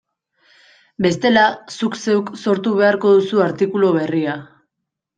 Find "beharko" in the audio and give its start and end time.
2.83-3.15